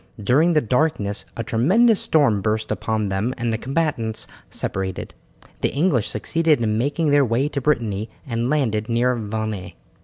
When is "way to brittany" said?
7.23-8.09